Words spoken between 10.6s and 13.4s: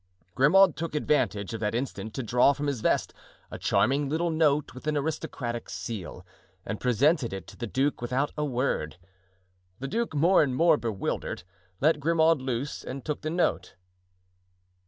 bewildered, let Grimaud loose and took the